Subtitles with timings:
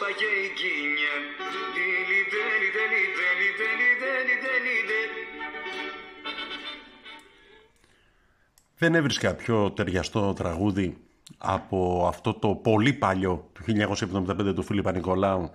[0.00, 1.14] Θα σπαγε η κίνια
[1.74, 5.22] Τέλει, τέλει, τέλει, τέλει, τέλει, τέλει, τέλει, τέλει.
[8.78, 10.96] Δεν έβρισκα πιο ταιριαστό τραγούδι
[11.38, 13.62] από αυτό το πολύ παλιό του
[14.28, 15.50] 1975 του Φίλιππα Νικολάου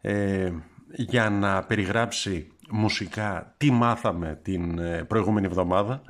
[0.00, 0.52] ε,
[0.90, 6.02] για να περιγράψει μουσικά τι μάθαμε την ε, προηγούμενη εβδομάδα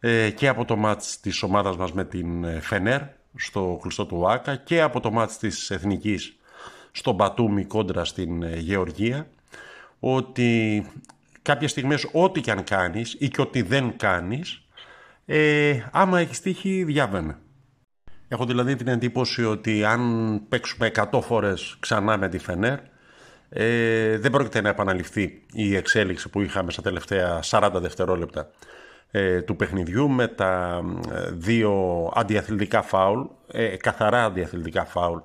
[0.00, 3.00] ε, και από το μάτς της ομάδας μας με την ε, Φενέρ
[3.36, 6.36] στο κλειστό του Άκα και από το μάτς της Εθνικής
[6.92, 9.26] στο Μπατούμι κόντρα στην Γεωργία
[10.00, 10.86] ότι
[11.42, 14.62] κάποιες στιγμές ό,τι και αν κάνεις ή και ό,τι δεν κάνεις
[15.26, 17.36] ε, άμα έχεις τύχει διάβαινε.
[18.28, 22.78] Έχω δηλαδή την εντύπωση ότι αν παίξουμε 100 φορές ξανά με τη Φενέρ
[23.48, 28.50] ε, δεν πρόκειται να επαναληφθεί η εξέλιξη που είχαμε στα τελευταία 40 δευτερόλεπτα
[29.10, 31.72] ε, του παιχνιδιού με τα ε, δύο
[32.14, 33.20] αντιαθλητικά φάουλ,
[33.52, 35.18] ε, καθαρά αντιαθλητικά φάουλ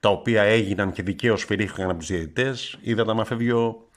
[0.00, 2.78] τα οποία έγιναν και δικαίως φυρίχθηκαν από τους διαιτητές.
[2.80, 3.88] Είδατε να φεύγει ο,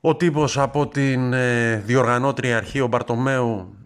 [0.00, 3.76] ο τύπος από την ε, διοργανώτρια αρχή, ο Μπαρτομέου,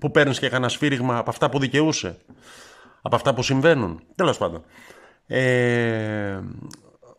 [0.00, 2.18] που παίρνεις και κανένα σφύριγμα από αυτά που δικαιούσε,
[3.02, 4.02] από αυτά που συμβαίνουν.
[4.14, 4.64] Τέλος πάντων.
[5.26, 6.40] Ε,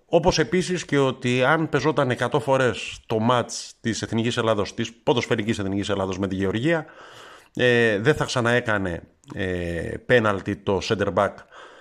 [0.05, 5.59] όπως επίσης και ότι αν πεζόταν 100 φορές το μάτς της Εθνικής Ελλάδος, της ποδοσφαιρικής
[5.59, 6.85] Εθνικής Ελλάδος με τη Γεωργία,
[7.55, 9.01] ε, δεν θα ξαναέκανε
[9.33, 11.33] ε, πέναλτι το center back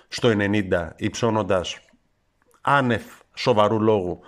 [0.07, 0.61] στο 90
[0.95, 1.79] υψώνοντας
[2.61, 3.03] άνευ
[3.33, 4.19] σοβαρού λόγου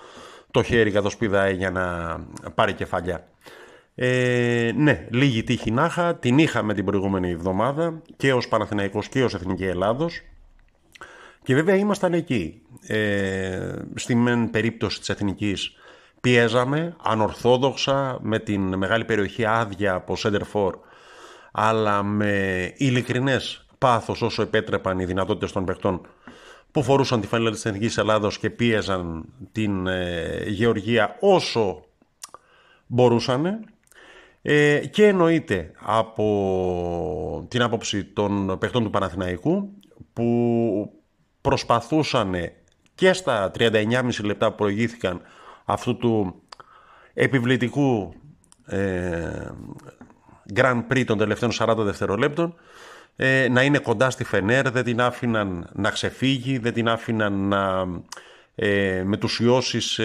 [0.52, 2.16] το χέρι καθώς πηδάει για να
[2.56, 3.28] πάρει κεφαλιά.
[3.96, 9.24] Ε, ναι, λίγη τύχη να είχα, την είχαμε την προηγούμενη εβδομάδα και ως Παναθηναϊκός και
[9.24, 10.22] ως Εθνική Ελλάδος
[11.44, 12.62] και βέβαια ήμασταν εκεί.
[12.88, 15.72] Ε, στη μεν περίπτωση της Εθνικής
[16.22, 20.78] πιέζαμε ανορθόδοξα με την μεγάλη περιοχή άδεια από Σέντερφορ
[21.52, 26.02] αλλά με ειλικρινές πάθος όσο επέτρεπαν οι δυνατότητες των παιχτών
[26.72, 31.84] που φορούσαν τη φανέλα της Εθνικής Ελλάδος και πίεζαν την ε, Γεωργία όσο
[32.88, 33.66] μπορούσαν
[34.42, 39.70] ε, και εννοείται από την άποψη των παιχτών του Παναθηναϊκού
[40.14, 40.94] που
[41.42, 42.36] προσπαθούσαν
[42.96, 45.22] και στα 39,5 λεπτά που προηγήθηκαν
[45.66, 46.42] αυτού του
[47.14, 48.14] επιβλητικού
[48.66, 49.48] ε,
[50.56, 52.56] Grand Prix των τελευταίων 40 δευτερολέπτων
[53.16, 57.88] ε, να είναι κοντά στη Φενέρ, δεν την άφηναν να ξεφύγει, δεν την άφηναν να
[58.56, 60.04] ε, μετουσιώσει σε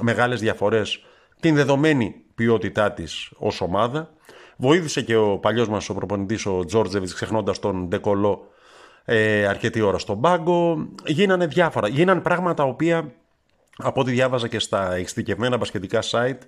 [0.00, 1.04] μεγάλες διαφορές
[1.40, 4.10] την δεδομένη ποιότητά της ως ομάδα.
[4.56, 8.46] Βοήθησε και ο παλιός μας ο προπονητής ο Τζόρτζεβιτς ξεχνώντας τον Ντεκολό
[9.04, 10.88] ε, αρκετή ώρα στον πάγκο.
[11.06, 11.88] Γίνανε διάφορα.
[11.88, 13.12] Γίνανε πράγματα τα οποία
[13.76, 16.38] από ό,τι διάβαζα και στα εξειδικευμένα μπασκετικά site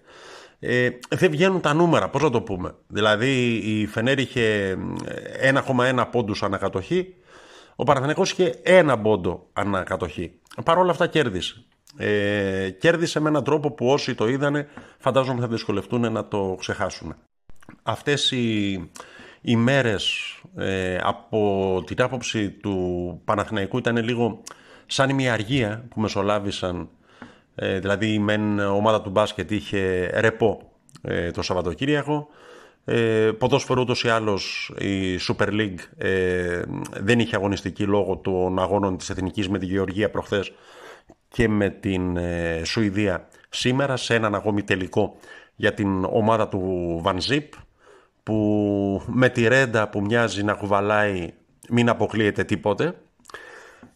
[0.59, 2.75] ε, δεν βγαίνουν τα νούμερα, πώς να το πούμε.
[2.87, 4.77] Δηλαδή η Φενέρ είχε
[5.77, 7.15] 1,1 πόντους ανακατοχή,
[7.77, 10.33] ο Παναθηναϊκός είχε ένα πόντο ανακατοχή.
[10.65, 11.65] Παρ' όλα αυτά κέρδισε.
[11.97, 17.15] Ε, κέρδισε με έναν τρόπο που όσοι το είδανε φαντάζομαι θα δυσκολευτούν να το ξεχάσουν.
[17.83, 18.73] Αυτές οι,
[19.41, 24.43] οι μέρες ε, από την άποψη του Παναθηναϊκού ήταν λίγο
[24.87, 26.89] σαν μια αργία που μεσολάβησαν
[27.55, 30.73] ε, δηλαδή η μεν ομάδα του μπάσκετ είχε ρεπό
[31.03, 32.29] ε, το Σαββατοκύριακο.
[32.87, 36.63] Ε, ποδόσφαιρο ούτως ή άλλως η Super League ε,
[37.01, 40.53] δεν είχε αγωνιστική λόγω των αγώνων της Εθνικής με τη Γεωργία προχθές
[41.29, 45.17] και με την ε, Σουηδία σήμερα σε έναν αγώμη τελικό
[45.57, 47.53] για την ομάδα του Βανζίπ
[48.23, 51.33] που με τη ρέντα που μοιάζει να κουβαλάει
[51.69, 52.95] μην αποκλείεται τίποτε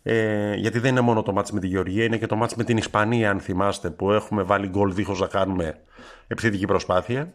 [0.03, 2.65] ε, γιατί δεν είναι μόνο το μάτς με τη Γεωργία είναι και το μάτς με
[2.65, 5.81] την Ισπανία αν θυμάστε που έχουμε βάλει γκολ δίχως να κάνουμε
[6.27, 7.33] επιθετική προσπάθεια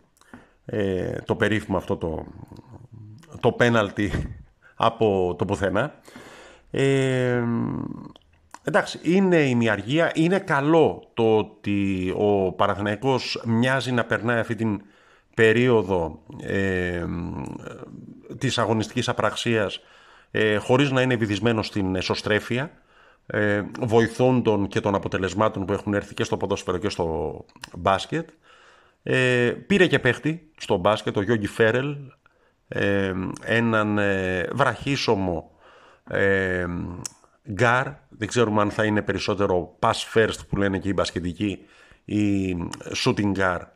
[0.66, 2.26] ε, το περίφημο αυτό το,
[3.40, 4.12] το πέναλτι
[4.76, 5.94] από το πουθενά
[6.72, 7.44] ε,
[8.64, 10.12] Εντάξει, είναι η μιαργία.
[10.16, 14.82] Είναι καλό το ότι ο Παναθηναϊκός μοιάζει να περνάει αυτή την
[15.36, 17.06] περίοδο ε,
[18.38, 19.80] της αγωνιστικής απραξίας
[20.36, 22.72] ε, χωρίς να είναι βυθισμένο στην εσωστρέφεια
[23.26, 27.38] ε, βοηθών και των αποτελεσμάτων που έχουν έρθει και στο ποδόσφαιρο και στο
[27.78, 28.30] μπάσκετ.
[29.04, 31.96] Ε, πήρε και παίχτη στο μπάσκετ, ο Γιώργη Φέρελ,
[32.68, 33.14] ε,
[33.46, 35.52] έναν ε, βραχύσωμο
[36.10, 36.66] ε,
[37.52, 41.60] γκαρντ, δεν ξέρουμε αν θα είναι περισσότερο pass first που λένε και οι μπασκετικοί
[42.06, 42.56] ή
[43.04, 43.68] shooting guard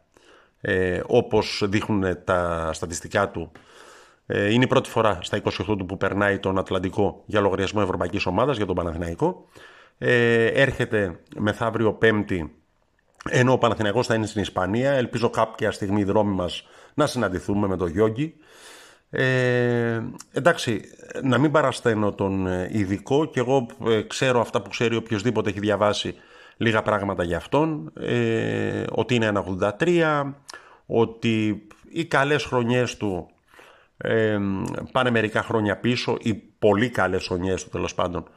[0.61, 3.86] ε, όπως δείχνουν τα στατιστικά του Ε,
[4.27, 8.57] είναι η πρώτη φορά στα 28 του που περνάει τον Ατλαντικό για λογαριασμό Ευρωπαϊκής Ομάδας
[8.57, 9.45] για τον Παναθηναϊκό.
[9.97, 12.51] Ε, έρχεται μεθαύριο Πέμπτη
[13.29, 14.91] ενώ ο Παναθηναϊκός θα είναι στην Ισπανία.
[14.91, 18.35] Ελπίζω κάποια στιγμή οι δρόμοι μας να συναντηθούμε με τον Γιώργη.
[19.09, 20.01] Ε,
[20.31, 20.81] εντάξει,
[21.23, 25.59] να μην παρασταίνω τον ε, ειδικό και εγώ ε, ξέρω αυτά που ξέρει οποιοδήποτε έχει
[25.59, 26.15] διαβάσει
[26.57, 29.43] λίγα πράγματα για αυτόν, ε, ότι είναι ένα
[29.79, 30.33] 83,
[30.85, 33.29] ότι οι καλές χρονιές του
[33.97, 34.39] ε,
[34.91, 38.27] πάνε μερικά χρόνια πίσω, οι πολύ καλές χρονιές του τέλος πάντων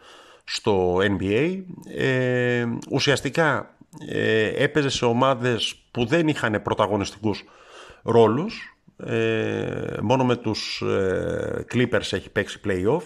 [0.45, 1.63] στο NBA.
[1.97, 3.75] Ε, ουσιαστικά
[4.09, 7.45] ε, έπαιζε σε ομάδες που δεν είχαν πρωταγωνιστικούς
[8.03, 13.03] ρόλους, ε, μόνο με τους ε, Clippers έχει παίξει play-off.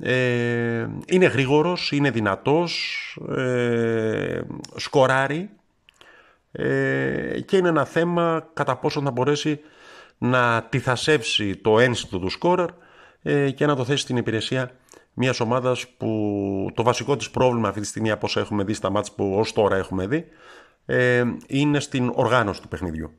[0.00, 2.72] Ε, είναι γρήγορος, είναι δυνατός,
[3.36, 4.40] ε,
[4.76, 5.50] σκοράρει
[6.52, 9.60] ε, και είναι ένα θέμα κατά πόσο θα μπορέσει
[10.18, 12.70] να τυθασεύσει το ένστιτο του σκόραρ
[13.22, 14.70] ε, και να το θέσει στην υπηρεσία
[15.14, 18.90] μιας ομάδας που το βασικό της πρόβλημα αυτή τη στιγμή από όσα έχουμε δει στα
[18.90, 20.24] μάτια που ως τώρα έχουμε δει
[20.86, 23.12] ε, είναι στην οργάνωση του παιχνιδιού.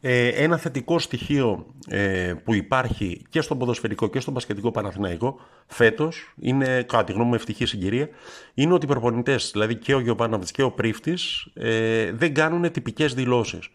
[0.00, 6.34] Ε, ένα θετικό στοιχείο ε, που υπάρχει και στο ποδοσφαιρικό και στο μπασκετικό Παναθηναϊκό φέτος,
[6.40, 8.08] είναι κατά τη γνώμη μου ευτυχή συγκυρία,
[8.54, 13.14] είναι ότι οι προπονητές, δηλαδή και ο Γιωβάνοβιτς και ο Πρίφτης, ε, δεν κάνουν τυπικές
[13.14, 13.68] δηλώσεις.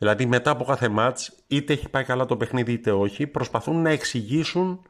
[0.00, 3.90] Δηλαδή μετά από κάθε μάτς, είτε έχει πάει καλά το παιχνίδι είτε όχι, προσπαθούν να
[3.90, 4.82] εξηγήσουν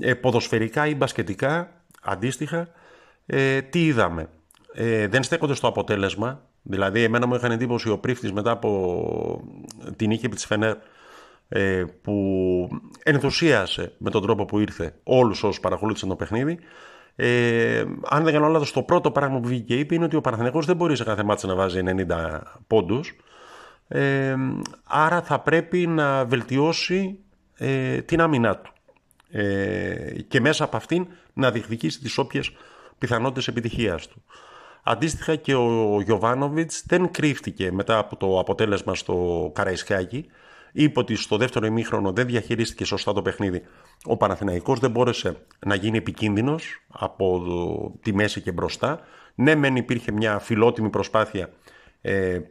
[0.00, 2.68] ε, ποδοσφαιρικά ή μπασκετικά, αντίστοιχα,
[3.26, 4.28] ε, τι είδαμε.
[4.74, 9.44] Ε, δεν στέκονται στο αποτέλεσμα, Δηλαδή, εμένα μου είχαν εντύπωση ο Πρίφτης μετά από
[9.96, 10.76] την νίκη της Φενέρ
[11.48, 12.68] ε, που
[13.02, 16.58] ενθουσίασε με τον τρόπο που ήρθε όλους όσους παρακολούθησαν το παιχνίδι.
[17.16, 20.20] Ε, αν δεν κάνω λάθος, το πρώτο πράγμα που βγήκε και είπε είναι ότι ο
[20.20, 23.16] Παναθηναϊκός δεν μπορεί σε κάθε μάτσα να βάζει 90 πόντους.
[23.94, 24.36] Ε,
[24.84, 27.18] άρα θα πρέπει να βελτιώσει
[27.54, 28.72] ε, την άμυνά του.
[29.30, 32.50] Ε, και μέσα από αυτήν να διεκδικήσει τις όποιες
[32.98, 34.22] πιθανότητες επιτυχίας του.
[34.82, 40.26] Αντίστοιχα και ο Γιωβάνοβιτς δεν κρύφτηκε μετά από το αποτέλεσμα στο Καραϊσκάκι.
[40.72, 43.62] Είπε ότι στο δεύτερο ημίχρονο δεν διαχειρίστηκε σωστά το παιχνίδι.
[44.04, 45.36] Ο Παναθηναϊκός δεν μπόρεσε
[45.66, 47.42] να γίνει επικίνδυνος από
[48.02, 49.00] τη μέση και μπροστά.
[49.34, 51.50] Ναι, μεν υπήρχε μια φιλότιμη προσπάθεια ε,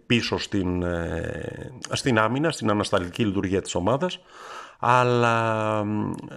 [0.05, 4.19] πίσω στην, ε, στην άμυνα, στην ανασταλτική λειτουργία της ομάδας,
[4.79, 5.83] αλλά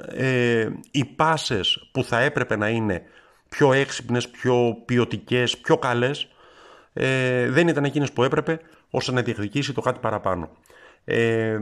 [0.09, 3.03] ε, οι πάσες που θα έπρεπε να είναι
[3.49, 6.29] πιο έξυπνες, πιο ποιοτικές, πιο καλές,
[6.93, 8.61] ε, δεν ήταν εκείνες που έπρεπε
[8.91, 10.51] ώστε να διεκδικήσει το κάτι παραπάνω.
[11.05, 11.59] Ε,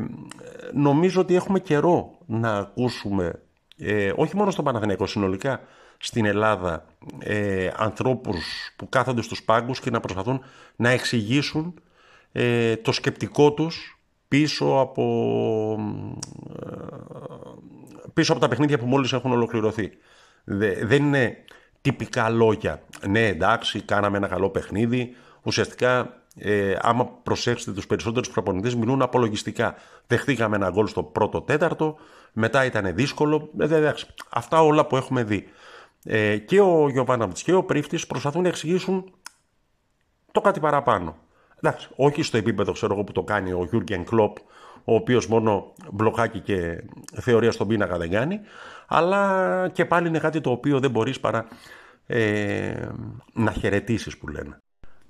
[0.73, 3.41] νομίζω ότι έχουμε καιρό να ακούσουμε,
[3.79, 5.61] ε, όχι μόνο στον Παναθηναϊκό, συνολικά
[5.99, 6.85] στην Ελλάδα,
[7.19, 8.45] ε, ανθρώπους
[8.77, 10.41] που κάθονται στους πάγκους και να προσπαθούν
[10.77, 11.75] να εξηγήσουν
[12.33, 13.99] ε, το σκεπτικό τους
[14.29, 15.05] πίσω από,
[16.61, 16.77] ε,
[18.15, 19.91] πίσω από τα παιχνίδια που μόλις έχουν ολοκληρωθεί.
[20.83, 21.45] δεν είναι
[21.81, 22.83] τυπικά λόγια.
[23.09, 25.15] Ναι, εντάξει, κάναμε ένα καλό παιχνίδι.
[25.43, 29.75] Ουσιαστικά, ε, άμα προσέξετε τους περισσότερους προπονητές, μιλούν απολογιστικά.
[30.07, 31.97] Δεχτήκαμε ένα γκολ στο πρώτο τέταρτο,
[32.33, 33.51] μετά ήταν δύσκολο.
[33.59, 35.49] Ε, εντάξει, αυτά όλα που έχουμε δει.
[36.05, 39.13] Ε, και ο Γιωβάναβιτς και ο Πρίφτης προσπαθούν να εξηγήσουν
[40.33, 41.17] το κάτι παραπάνω.
[41.63, 44.37] Εντάξει, όχι στο επίπεδο ξέρω εγώ, που το κάνει ο Γιούργεν Κλόπ,
[44.85, 46.85] ο οποίος μόνο μπλοκάκι και
[47.21, 48.41] θεωρία στον πίνακα δεν κάνει,
[48.87, 51.47] αλλά και πάλι είναι κάτι το οποίο δεν μπορείς παρά
[52.07, 52.89] ε,
[53.33, 54.64] να χαιρετήσεις που λένε.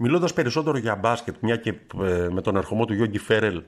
[0.06, 3.62] Μιλώντας περισσότερο για μπάσκετ, μια και ε, με τον ερχομό του Γιώργη Φέρελ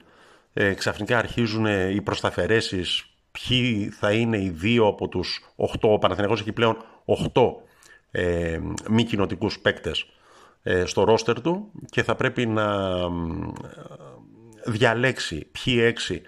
[0.52, 6.40] ε, ξαφνικά αρχίζουν οι προσταφαιρέσεις ποιοι θα είναι οι δύο από τους 8, ο Παναθηναϊκός
[6.40, 6.76] έχει πλέον
[7.34, 7.42] 8
[8.10, 8.58] ε,
[8.90, 10.06] μη κοινοτικούς παίκτες
[10.62, 12.88] ε, στο ρόστερ του και θα πρέπει να
[14.64, 16.22] διαλέξει ποιοι έξι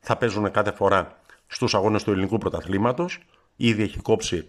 [0.00, 3.18] θα παίζουν κάθε φορά στους αγώνες του ελληνικού πρωταθλήματος.
[3.56, 4.46] Ήδη έχει κόψει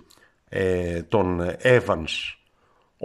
[0.49, 2.41] ε, τον Evans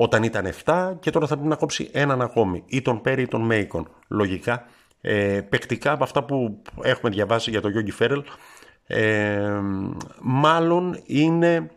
[0.00, 3.28] όταν ήταν 7 και τώρα θα πρέπει να κόψει έναν ακόμη ή τον Πέρι ή
[3.28, 3.88] τον Μέικον.
[4.08, 4.64] Λογικά,
[5.00, 8.22] ε, παικτικά από αυτά που έχουμε διαβάσει για τον Γιώργη Φέρελ
[8.86, 9.60] ε,
[10.20, 11.70] μάλλον είναι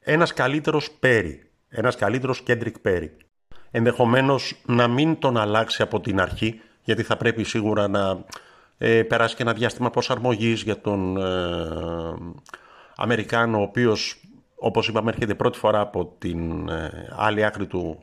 [0.00, 3.16] ένας καλύτερος Πέρι, ένας καλύτερος Κέντρικ Πέρι.
[3.70, 8.24] Ενδεχομένως να μην τον αλλάξει από την αρχή γιατί θα πρέπει σίγουρα να
[8.78, 11.22] ε, περάσει και ένα διάστημα προσαρμογής για τον ε,
[12.96, 14.20] Αμερικάνο, ο οποίος,
[14.64, 17.98] όπως είπαμε, έρχεται πρώτη φορά από την ε, άλλη άκρη του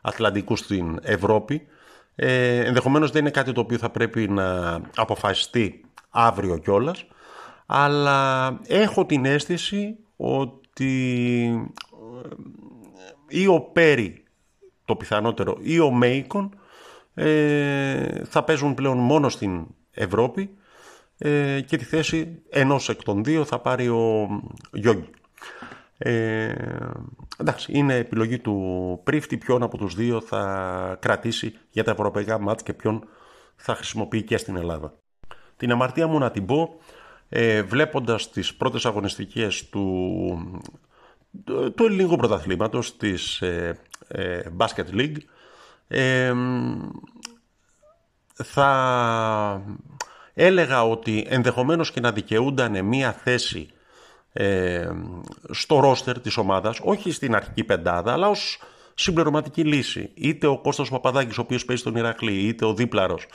[0.00, 1.66] Ατλαντικού στην Ευρώπη.
[2.14, 7.04] Ε, ενδεχομένως δεν είναι κάτι το οποίο θα πρέπει να αποφασιστεί αύριο κιόλας,
[7.66, 11.70] αλλά έχω την αίσθηση ότι
[13.28, 14.24] ε, ή ο Πέρι
[14.84, 16.58] το πιθανότερο ή ο Μέικον
[17.14, 20.50] ε, θα παίζουν πλέον μόνο στην Ευρώπη
[21.18, 24.28] ε, και τη θέση ενός εκ των δύο θα πάρει ο
[24.72, 25.10] Γιώργη.
[25.98, 26.54] Ε,
[27.38, 32.62] εντάξει, είναι επιλογή του Πρίφτη ποιον από τους δύο θα κρατήσει για τα ευρωπαϊκά μάτς
[32.62, 33.08] και ποιον
[33.56, 34.94] θα χρησιμοποιεί και στην Ελλάδα.
[35.56, 36.80] Την αμαρτία μου να την πω,
[37.28, 40.62] ε, βλέποντας τις πρώτες αγωνιστικές του,
[41.44, 45.16] του ελληνικού πρωταθλήματος της ε, ε, Basket League,
[45.88, 46.32] ε,
[48.34, 49.62] θα
[50.34, 53.70] έλεγα ότι ενδεχομένως και να δικαιούνταν μία θέση
[54.38, 54.88] ε,
[55.50, 58.58] στο ρόστερ της ομάδας, όχι στην αρχική πεντάδα, αλλά ως
[58.94, 60.10] συμπληρωματική λύση.
[60.14, 63.26] Είτε ο Κώστας Παπαδάκης, ο οποίος παίζει στον Ηρακλή, είτε ο Δίπλαρος,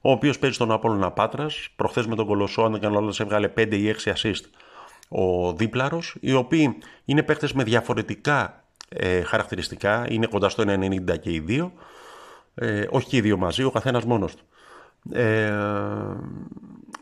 [0.00, 1.68] ο οποίος παίζει στον Απόλλωνα Πάτρας.
[1.76, 4.44] Προχθές με τον Κολοσσό, αν δεν κάνω όλα, έβγαλε 5 ή 6 assist
[5.08, 11.32] ο Δίπλαρος, οι οποίοι είναι παίχτες με διαφορετικά ε, χαρακτηριστικά, είναι κοντά στο 1,90 και
[11.32, 11.72] οι δύο,
[12.54, 14.44] ε, όχι και οι δύο μαζί, ο καθένας μόνος του.
[15.12, 15.52] Ε,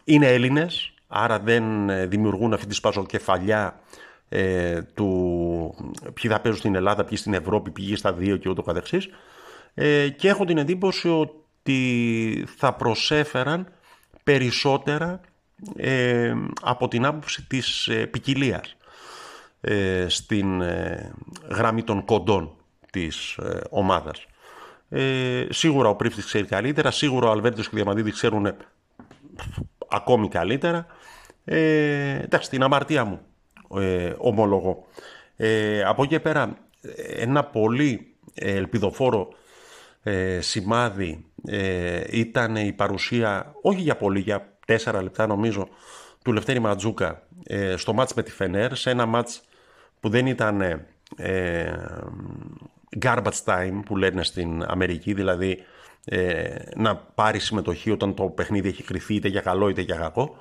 [0.05, 3.81] είναι Έλληνες, άρα δεν ε, δημιουργούν αυτή τη σπαζοκεφαλιά
[4.29, 5.75] ε, του
[6.15, 9.09] ποιοι θα παίζουν στην Ελλάδα, ποιοι στην Ευρώπη, ποιοι στα δύο και ούτω καθεξής.
[9.75, 13.69] Ε, και έχω την εντύπωση ότι θα προσέφεραν
[14.23, 15.21] περισσότερα
[15.77, 18.77] ε, από την άποψη της ε, ποικιλίας
[19.61, 21.13] ε, στην ε,
[21.49, 22.57] γραμμή των κοντών
[22.91, 24.27] της ε, ομάδας.
[24.89, 28.55] Ε, σίγουρα ο Πρίφτης ξέρει καλύτερα, σίγουρα ο Αλβέρτος και ο Διαμαντίδης ξέρουν
[29.89, 30.87] ακόμη καλύτερα.
[31.45, 33.21] Ε, εντάξει, την αμαρτία μου
[33.75, 34.87] ε, ομολογώ.
[35.37, 36.59] Ε, από εκεί πέρα,
[37.17, 39.29] ένα πολύ ελπιδοφόρο
[40.03, 45.69] ε, σημάδι ε, ήταν η παρουσία, όχι για πολύ, για τέσσερα λεπτά νομίζω,
[46.25, 49.43] του Λευτέρη Ματζούκα ε, στο μάτς με τη Φενέρ, σε ένα μάτς
[50.01, 50.61] που δεν ήταν
[51.17, 51.73] ε,
[53.01, 55.59] garbage time που λένε στην Αμερική, δηλαδή
[56.09, 60.37] ε, να πάρει συμμετοχή όταν το παιχνίδι έχει κρυθεί είτε για καλό είτε για κακό.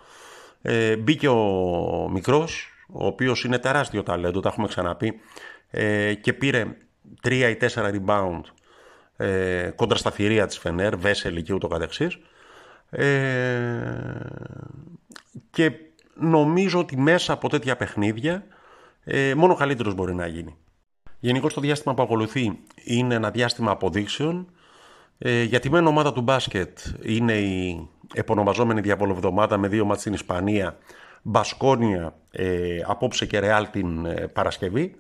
[0.62, 5.20] Ε, μπήκε ο μικρός, ο οποίος είναι τεράστιο ταλέντο, τα έχουμε ξαναπεί,
[5.70, 6.66] ε, και πήρε
[7.22, 8.42] τρία ή τέσσερα rebound
[9.18, 12.20] ε, κόντρα στα θηρία της Φενέρ, Βέσελη και ούτω καθεξής.
[12.90, 13.10] Ε,
[15.50, 15.72] και
[16.16, 18.44] νομίζω ότι μέσα από τέτοια παιχνίδια
[19.04, 20.58] ε, μόνο καλύτερος μπορεί να γίνει.
[21.20, 24.50] Γενικώς το διάστημα που ακολουθεί είναι ένα διάστημα αποδείξεων.
[25.18, 30.14] Ε, για τη μένα ομάδα του μπάσκετ είναι η επωνομαζόμενη διαβολοβδομάδα με δύο μάτς στην
[30.14, 30.78] Ισπανία,
[31.22, 34.96] Μπασκόνια ε, απόψε και Ρεάλ την ε, Παρασκευή.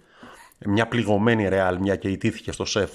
[0.66, 2.92] Μια πληγωμένη Ρεάλ, μια και ιτήθηκε στο ΣΕΦ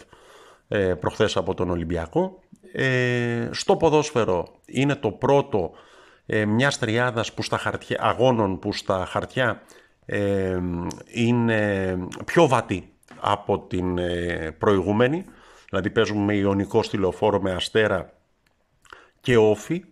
[0.69, 2.43] ε, προχθές από τον Ολυμπιακό.
[2.73, 5.71] Ε, στο ποδόσφαιρο είναι το πρώτο
[6.27, 9.63] ε, μιας τριάδας που στα χαρτιά, αγώνων που στα χαρτιά
[10.07, 10.59] ε,
[11.07, 15.25] είναι πιο βατή από την ε, προηγούμενη.
[15.71, 18.13] Δηλαδή παίζουμε με Ιωνικό στυλοφόρο, με Αστέρα
[19.21, 19.85] και Όφη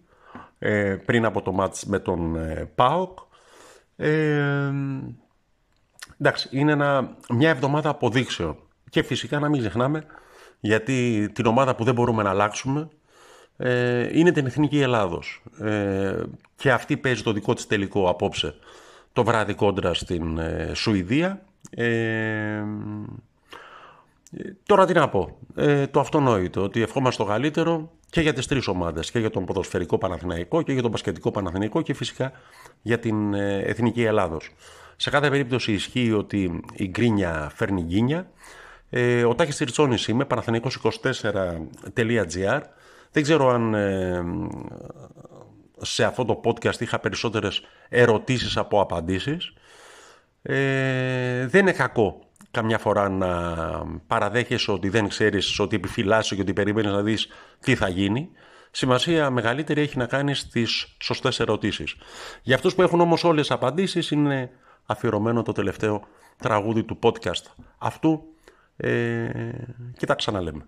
[0.59, 3.19] ε, πριν από το μάτς με τον ε, ΠΑΟΚ.
[6.21, 6.77] εντάξει, είναι
[7.31, 8.57] μια εβδομάδα αποδείξεων.
[8.91, 10.05] Και φυσικά να μην ξεχνάμε,
[10.61, 12.89] γιατί την ομάδα που δεν μπορούμε να αλλάξουμε
[14.13, 15.43] είναι την Εθνική Ελλάδος.
[16.57, 18.55] και αυτή παίζει το δικό της τελικό απόψε
[19.13, 20.41] το βράδυ κόντρα στην
[20.73, 21.43] Σουηδία.
[24.67, 25.39] Τώρα τι να πω.
[25.55, 29.11] Ε, το αυτονόητο ότι ευχόμαστε το καλύτερο και για τις τρεις ομάδες.
[29.11, 32.33] Και για τον ποδοσφαιρικό Παναθηναϊκό και για τον πασχετικό Παναθηναϊκό και φυσικά
[32.83, 34.51] για την ε, Εθνική Ελλάδος.
[34.97, 38.31] Σε κάθε περίπτωση ισχύει ότι η γκρίνια φέρνει γκίνια.
[38.91, 42.61] Ε, ο Τάκης Τριτσόνης είμαι, παναθηναϊκός24.gr.
[43.13, 44.25] Δεν ξέρω αν ε,
[45.81, 49.53] σε αυτό το podcast είχα περισσότερες ερωτήσεις από απαντήσεις.
[50.43, 53.31] Ε, δεν είναι κακό καμιά φορά να
[54.07, 57.29] παραδέχεσαι ότι δεν ξέρεις, ότι επιφυλάσσει και ότι περιμένεις να δεις
[57.61, 58.31] τι θα γίνει.
[58.71, 61.95] Σημασία μεγαλύτερη έχει να κάνει στις σωστές ερωτήσεις.
[62.43, 64.51] Για αυτούς που έχουν όμως όλες τις απαντήσεις είναι
[64.87, 66.07] αφιερωμένο το τελευταίο
[66.39, 67.43] τραγούδι του podcast
[67.79, 68.23] αυτού
[68.77, 69.29] ε,
[69.97, 70.67] και τα ξαναλέμε.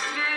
[0.00, 0.27] It's